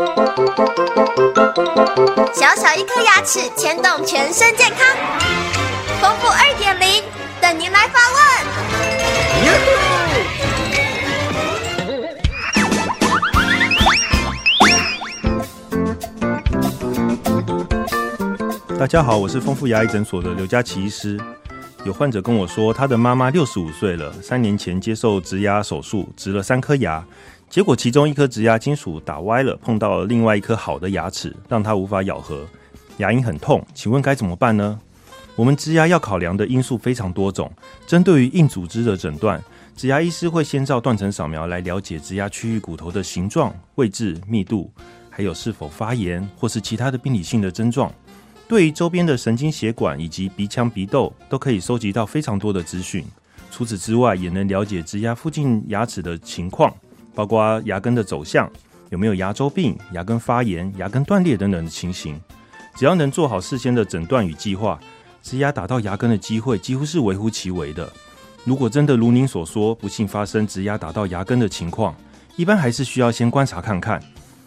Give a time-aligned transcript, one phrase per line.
[0.00, 0.06] 小
[2.56, 4.78] 小一颗牙齿牵动全身健康，
[6.00, 7.04] 丰富二点零
[7.38, 8.20] 等您来发问。
[18.78, 21.20] 大家好，我是丰富牙医诊所的刘佳琪医师。
[21.84, 27.04] 有患者跟我说，他的妈妈六十五岁了，三年前接受植牙手术，植了三颗牙。
[27.50, 32.46] 结果其中一颗植牙金属打歪了，碰到了另外一颗好的牙齿，让它无法咬合，
[32.98, 33.60] 牙龈很痛。
[33.74, 34.78] 请问该怎么办呢？
[35.34, 37.50] 我们植牙要考量的因素非常多种，
[37.88, 39.42] 针对于硬组织的诊断，
[39.76, 44.70] 植牙医师会先照断层扫描来了解植牙区域骨头的形状、位置、密度，
[45.10, 47.92] 还有是否发炎或是其他的病理性的症状。
[48.46, 53.04] 对于周边的神经血管以及鼻腔鼻窦，都可以收集到非常多的资讯。
[53.50, 56.72] 除此之外，也能了解植牙附近牙齿的情况。
[57.14, 58.50] 包括牙根的走向，
[58.90, 62.20] 有没有牙周病、牙根发炎、牙根断裂等等的情形，
[62.76, 64.78] 只要能做好事先的诊断与计划，
[65.22, 67.90] 植牙打到牙根的机会几乎是微乎其微的。
[68.44, 71.94] 如果真的如您所说，不幸发生植牙打到牙根的情况，
[72.36, 74.02] 一般还是需要先观察看看，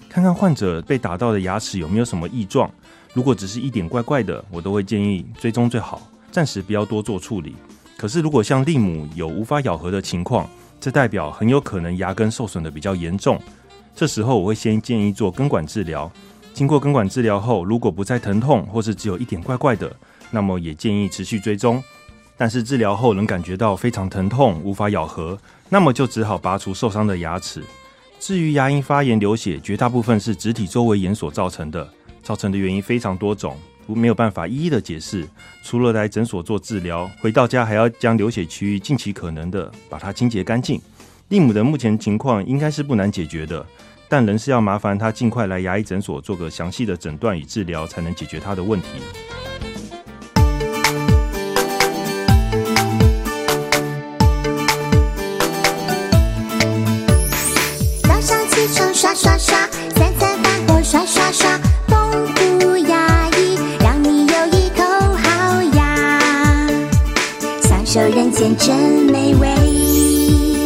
[0.09, 2.69] 看看患者被打到的牙齿有没有什么异状。
[3.13, 7.55] 如果只是一点怪怪的，我都会建议追踪最好，暂时不要多做处理。
[7.95, 10.49] 可是如果像利姆有无法咬合的情况，
[10.83, 13.41] 这代表很有可能牙根受损的比较严重，
[13.95, 16.11] 这时候我会先建议做根管治疗。
[16.53, 19.95] 经过根管治疗后，如果不再疼痛或是只有一点怪怪的，
[20.29, 21.81] 那么也建议持续追踪。
[22.35, 25.39] 但是治疗后能感觉到非常疼痛，无法咬合，
[25.69, 27.63] 那么就只好拔除受伤的牙齿。
[28.19, 31.89] 至于牙龈发炎流血，绝大部分是植体周围炎所造成的，
[32.21, 33.55] 造成的原因非常多种。
[33.87, 35.27] 没有办法一一的解释，
[35.63, 40.81] 除了来诊所做治疗，回到家还要将流血区域尽其可能的把它清洁干净。
[41.29, 43.65] 利姆的目前情况应该是不难解决的，
[44.07, 48.87] 但仍是要麻烦他尽快来牙医诊所做个详细的诊断与治疗，才能解决他的问题。
[58.03, 61.62] 早上起床刷刷刷，三餐饭后刷刷刷。
[67.93, 68.75] 这人间真
[69.11, 70.62] 美味。